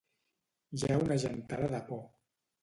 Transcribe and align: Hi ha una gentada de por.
Hi 0.77 0.81
ha 0.87 0.97
una 1.01 1.17
gentada 1.25 1.69
de 1.75 1.83
por. 1.93 2.03